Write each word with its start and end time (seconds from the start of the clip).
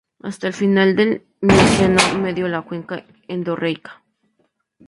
Hasta 0.23 0.47
el 0.47 0.53
final 0.53 0.95
del 0.95 1.27
Mioceno 1.41 1.99
medio 2.17 2.47
la 2.47 2.63
cuenca 2.63 3.05
endorreica. 3.27 4.01